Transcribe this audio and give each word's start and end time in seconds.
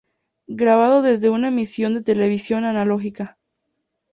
Grabado 0.47 1.03
desde 1.03 1.29
una 1.29 1.49
emisión 1.49 1.93
de 1.93 2.01
televisión 2.01 2.65
analógica. 2.65 3.37